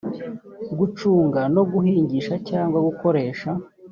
[0.79, 3.49] gucunga no guhingisha cyangwa gukoresha